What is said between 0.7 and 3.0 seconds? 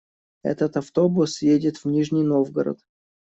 автобус едет в Нижний Новгород.